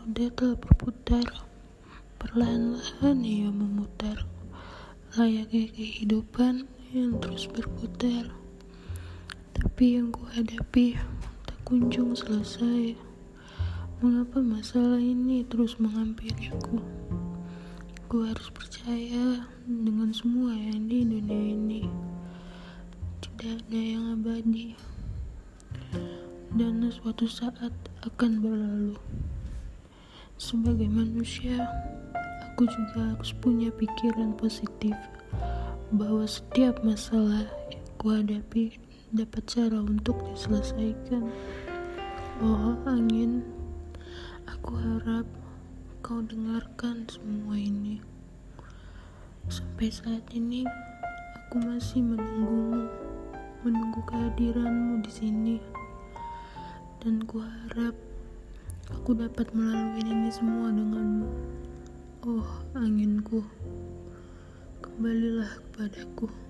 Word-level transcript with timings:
roda 0.00 0.32
telah 0.32 0.56
berputar, 0.56 1.26
perlahan-lahan 2.16 3.20
ia 3.20 3.52
memutar, 3.52 4.24
layaknya 5.12 5.68
kehidupan 5.76 6.64
yang 6.96 7.20
terus 7.20 7.44
berputar. 7.44 8.32
Tapi 9.52 10.00
yang 10.00 10.08
ku 10.08 10.24
hadapi 10.32 10.96
tak 11.44 11.58
kunjung 11.68 12.16
selesai. 12.16 12.96
Mengapa 14.00 14.40
masalah 14.40 14.96
ini 14.96 15.44
terus 15.44 15.76
menghampiriku? 15.76 16.80
Ku 18.08 18.24
harus 18.24 18.48
percaya 18.56 19.44
dengan 19.68 20.16
semua 20.16 20.56
yang 20.56 20.88
di 20.88 21.04
dunia 21.04 21.60
ini. 21.60 21.84
Tidak 23.20 23.68
ada 23.68 23.76
yang 23.76 24.16
abadi. 24.16 24.72
Dan 26.56 26.88
suatu 26.88 27.28
saat 27.28 27.76
akan 28.00 28.30
berlalu. 28.40 28.96
Sebagai 30.40 30.88
manusia, 30.88 31.68
aku 32.48 32.64
juga 32.64 33.12
harus 33.12 33.36
punya 33.44 33.68
pikiran 33.76 34.32
positif 34.40 34.96
bahwa 35.92 36.24
setiap 36.24 36.80
masalah 36.80 37.44
yang 37.68 37.84
kuhadapi 38.00 38.80
dapat 39.12 39.44
cara 39.44 39.84
untuk 39.84 40.16
diselesaikan. 40.32 41.28
Oh 42.40 42.72
angin, 42.88 43.44
aku 44.48 44.80
harap 44.80 45.28
kau 46.00 46.24
dengarkan 46.24 47.04
semua 47.12 47.60
ini. 47.60 48.00
Sampai 49.52 49.92
saat 49.92 50.24
ini, 50.32 50.64
aku 51.36 51.68
masih 51.68 52.00
menunggumu, 52.00 52.88
menunggu 53.60 54.00
kehadiranmu 54.08 55.04
di 55.04 55.12
sini. 55.12 55.56
Dan 57.04 57.28
kuharap 57.28 57.92
aku 58.94 59.14
dapat 59.14 59.46
melalui 59.54 60.02
ini 60.02 60.30
semua 60.30 60.70
denganmu. 60.74 61.28
Oh, 62.26 62.48
anginku, 62.76 63.40
kembalilah 64.84 65.50
kepadaku. 65.70 66.49